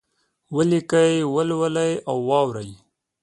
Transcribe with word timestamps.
ولیکئ، 0.55 1.13
ولولئ 1.33 1.93
او 2.09 2.17
واورئ! 2.29 2.71